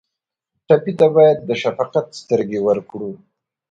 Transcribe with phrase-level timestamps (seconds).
[0.67, 3.11] ټپي ته باید د شفقت سترګې ورکړو.